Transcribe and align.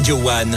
Radio 0.00 0.16
One, 0.16 0.56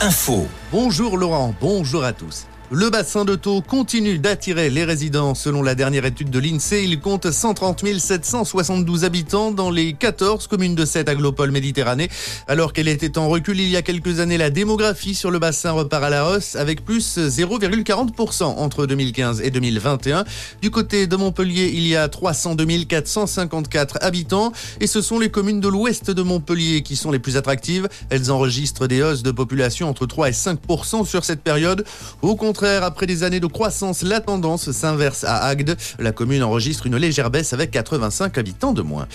info. 0.00 0.48
Bonjour 0.70 1.18
Laurent, 1.18 1.54
bonjour 1.60 2.04
à 2.04 2.14
tous. 2.14 2.46
Le 2.74 2.88
bassin 2.88 3.26
de 3.26 3.34
Thau 3.34 3.60
continue 3.60 4.18
d'attirer 4.18 4.70
les 4.70 4.84
résidents. 4.84 5.34
Selon 5.34 5.62
la 5.62 5.74
dernière 5.74 6.06
étude 6.06 6.30
de 6.30 6.38
l'INSEE, 6.38 6.84
il 6.84 7.00
compte 7.00 7.30
130 7.30 7.84
772 7.98 9.04
habitants 9.04 9.50
dans 9.50 9.70
les 9.70 9.92
14 9.92 10.46
communes 10.46 10.74
de 10.74 10.86
cette 10.86 11.10
aglopole 11.10 11.50
Méditerranée. 11.50 12.08
Alors 12.48 12.72
qu'elle 12.72 12.88
était 12.88 13.18
en 13.18 13.28
recul 13.28 13.60
il 13.60 13.68
y 13.68 13.76
a 13.76 13.82
quelques 13.82 14.20
années, 14.20 14.38
la 14.38 14.48
démographie 14.48 15.14
sur 15.14 15.30
le 15.30 15.38
bassin 15.38 15.72
repart 15.72 16.02
à 16.02 16.08
la 16.08 16.26
hausse 16.26 16.56
avec 16.56 16.82
plus 16.82 17.18
0,40% 17.18 18.44
entre 18.44 18.86
2015 18.86 19.42
et 19.42 19.50
2021. 19.50 20.24
Du 20.62 20.70
côté 20.70 21.06
de 21.06 21.16
Montpellier, 21.16 21.72
il 21.74 21.86
y 21.86 21.94
a 21.94 22.08
302 22.08 22.64
454 22.88 23.98
habitants 24.00 24.50
et 24.80 24.86
ce 24.86 25.02
sont 25.02 25.18
les 25.18 25.30
communes 25.30 25.60
de 25.60 25.68
l'ouest 25.68 26.10
de 26.10 26.22
Montpellier 26.22 26.80
qui 26.80 26.96
sont 26.96 27.10
les 27.10 27.18
plus 27.18 27.36
attractives. 27.36 27.86
Elles 28.08 28.32
enregistrent 28.32 28.88
des 28.88 29.02
hausses 29.02 29.22
de 29.22 29.30
population 29.30 29.90
entre 29.90 30.06
3 30.06 30.30
et 30.30 30.32
5% 30.32 31.04
sur 31.04 31.26
cette 31.26 31.42
période. 31.42 31.84
Après 32.64 33.06
des 33.06 33.22
années 33.22 33.40
de 33.40 33.46
croissance, 33.46 34.02
la 34.02 34.20
tendance 34.20 34.70
s'inverse 34.70 35.24
à 35.24 35.44
Agde. 35.44 35.76
La 35.98 36.12
commune 36.12 36.42
enregistre 36.42 36.86
une 36.86 36.96
légère 36.96 37.30
baisse 37.30 37.52
avec 37.52 37.70
85 37.70 38.38
habitants 38.38 38.72
de 38.72 38.82
moins. 38.82 39.06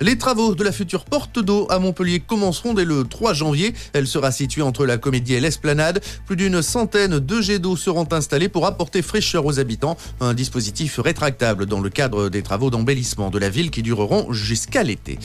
Les 0.00 0.18
travaux 0.18 0.54
de 0.54 0.64
la 0.64 0.72
future 0.72 1.04
porte 1.04 1.38
d'eau 1.38 1.66
à 1.70 1.78
Montpellier 1.78 2.20
commenceront 2.20 2.74
dès 2.74 2.84
le 2.84 3.04
3 3.04 3.34
janvier. 3.34 3.74
Elle 3.92 4.06
sera 4.06 4.32
située 4.32 4.62
entre 4.62 4.86
la 4.86 4.98
comédie 4.98 5.34
et 5.34 5.40
l'esplanade. 5.40 6.00
Plus 6.26 6.36
d'une 6.36 6.62
centaine 6.62 7.18
de 7.18 7.40
jets 7.40 7.58
d'eau 7.58 7.76
seront 7.76 8.08
installés 8.12 8.48
pour 8.48 8.66
apporter 8.66 9.02
fraîcheur 9.02 9.46
aux 9.46 9.58
habitants. 9.58 9.96
Un 10.20 10.34
dispositif 10.34 10.98
rétractable 10.98 11.66
dans 11.66 11.80
le 11.80 11.90
cadre 11.90 12.28
des 12.28 12.42
travaux 12.42 12.70
d'embellissement 12.70 13.30
de 13.30 13.38
la 13.38 13.48
ville 13.48 13.70
qui 13.70 13.82
dureront 13.82 14.32
jusqu'à 14.32 14.82
l'été. 14.82 15.18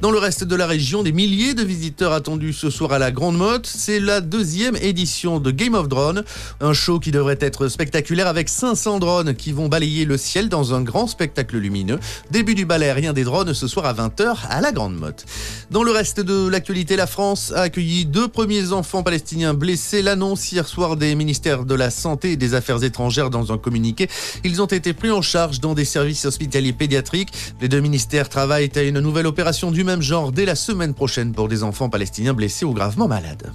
Dans 0.00 0.10
le 0.10 0.18
reste 0.18 0.44
de 0.44 0.56
la 0.56 0.66
région, 0.66 1.02
des 1.02 1.12
milliers 1.12 1.54
de 1.54 1.62
visiteurs 1.62 2.12
attendus 2.12 2.52
ce 2.52 2.70
soir 2.70 2.92
à 2.92 2.98
la 2.98 3.10
Grande 3.10 3.36
Motte. 3.36 3.66
C'est 3.66 4.00
la 4.00 4.20
deuxième 4.20 4.76
édition 4.76 5.40
de 5.40 5.50
Game 5.50 5.74
of 5.74 5.88
Drone, 5.88 6.24
un 6.60 6.72
show 6.72 6.98
qui 6.98 7.10
devrait 7.10 7.27
être 7.40 7.68
spectaculaire 7.68 8.26
avec 8.26 8.48
500 8.48 8.98
drones 8.98 9.34
qui 9.34 9.52
vont 9.52 9.68
balayer 9.68 10.04
le 10.04 10.16
ciel 10.16 10.48
dans 10.48 10.74
un 10.74 10.82
grand 10.82 11.06
spectacle 11.06 11.56
lumineux. 11.56 11.98
Début 12.30 12.54
du 12.54 12.66
balai 12.66 12.86
aérien 12.86 13.12
des 13.12 13.24
drones 13.24 13.54
ce 13.54 13.66
soir 13.66 13.86
à 13.86 13.94
20h 13.94 14.36
à 14.48 14.60
la 14.60 14.72
Grande 14.72 14.96
Motte. 14.96 15.24
Dans 15.70 15.82
le 15.82 15.90
reste 15.90 16.20
de 16.20 16.48
l'actualité, 16.48 16.96
la 16.96 17.06
France 17.06 17.52
a 17.54 17.62
accueilli 17.62 18.04
deux 18.04 18.28
premiers 18.28 18.72
enfants 18.72 19.02
palestiniens 19.02 19.54
blessés. 19.54 20.02
L'annonce 20.02 20.50
hier 20.50 20.66
soir 20.66 20.96
des 20.96 21.14
ministères 21.14 21.64
de 21.64 21.74
la 21.74 21.90
Santé 21.90 22.32
et 22.32 22.36
des 22.36 22.54
Affaires 22.54 22.82
étrangères 22.82 23.30
dans 23.30 23.52
un 23.52 23.58
communiqué. 23.58 24.08
Ils 24.44 24.62
ont 24.62 24.66
été 24.66 24.92
pris 24.92 25.10
en 25.10 25.22
charge 25.22 25.60
dans 25.60 25.74
des 25.74 25.84
services 25.84 26.24
hospitaliers 26.24 26.72
pédiatriques. 26.72 27.32
Les 27.60 27.68
deux 27.68 27.80
ministères 27.80 28.28
travaillent 28.28 28.70
à 28.74 28.82
une 28.82 29.00
nouvelle 29.00 29.26
opération 29.26 29.70
du 29.70 29.84
même 29.84 30.02
genre 30.02 30.32
dès 30.32 30.44
la 30.44 30.54
semaine 30.54 30.94
prochaine 30.94 31.32
pour 31.32 31.48
des 31.48 31.62
enfants 31.62 31.88
palestiniens 31.88 32.34
blessés 32.34 32.64
ou 32.64 32.72
gravement 32.72 33.08
malades. 33.08 33.52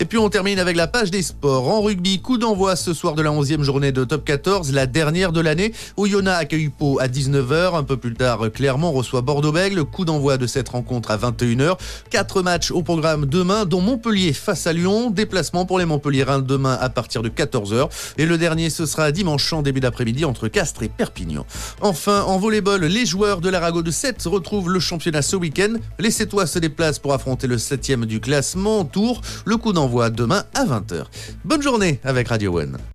Et 0.00 0.04
puis 0.04 0.18
on 0.18 0.28
termine 0.28 0.58
avec 0.58 0.76
la 0.76 0.86
page 0.86 1.10
des 1.10 1.22
sports. 1.22 1.68
En 1.68 1.82
rugby, 1.82 2.20
coup 2.20 2.38
d'envoi 2.38 2.76
ce 2.76 2.91
soir 2.94 3.14
de 3.14 3.22
la 3.22 3.30
11e 3.30 3.62
journée 3.62 3.92
de 3.92 4.04
top 4.04 4.24
14, 4.24 4.72
la 4.72 4.86
dernière 4.86 5.32
de 5.32 5.40
l'année. 5.40 5.72
Oyonnax 5.96 6.42
accueille 6.42 6.68
Pau 6.68 6.98
à 7.00 7.08
19h. 7.08 7.76
Un 7.76 7.82
peu 7.82 7.96
plus 7.96 8.14
tard, 8.14 8.50
Clermont 8.52 8.92
reçoit 8.92 9.22
Bordeaux-Bègles. 9.22 9.84
Coup 9.84 10.04
d'envoi 10.04 10.36
de 10.36 10.46
cette 10.46 10.68
rencontre 10.68 11.10
à 11.10 11.16
21h. 11.16 11.78
Quatre 12.10 12.42
matchs 12.42 12.70
au 12.70 12.82
programme 12.82 13.26
demain, 13.26 13.64
dont 13.64 13.80
Montpellier 13.80 14.32
face 14.32 14.66
à 14.66 14.72
Lyon. 14.72 15.10
Déplacement 15.10 15.66
pour 15.66 15.78
les 15.78 15.84
Montpelliérains 15.84 16.40
demain 16.40 16.78
à 16.80 16.88
partir 16.88 17.22
de 17.22 17.28
14h. 17.28 17.88
Et 18.18 18.26
le 18.26 18.38
dernier, 18.38 18.70
ce 18.70 18.86
sera 18.86 19.12
dimanche 19.12 19.52
en 19.52 19.62
début 19.62 19.80
d'après-midi 19.80 20.24
entre 20.24 20.48
Castres 20.48 20.82
et 20.82 20.88
Perpignan. 20.88 21.46
Enfin, 21.80 22.22
en 22.22 22.38
volleyball, 22.38 22.84
les 22.84 23.06
joueurs 23.06 23.40
de 23.40 23.48
l'Arago 23.48 23.82
de 23.82 23.90
7 23.90 24.22
retrouvent 24.26 24.70
le 24.70 24.80
championnat 24.80 25.22
ce 25.22 25.36
week-end. 25.36 25.74
Les 25.98 26.10
Sétois 26.10 26.46
se 26.46 26.58
déplacent 26.58 26.98
pour 26.98 27.12
affronter 27.12 27.46
le 27.46 27.56
7e 27.56 28.04
du 28.04 28.20
classement. 28.20 28.84
Tour. 28.84 29.20
Le 29.44 29.56
coup 29.56 29.72
d'envoi 29.72 30.10
demain 30.10 30.44
à 30.54 30.64
20h. 30.64 31.04
Bonne 31.44 31.62
journée 31.62 32.00
avec 32.04 32.28
Radio 32.28 32.58
One. 32.58 32.91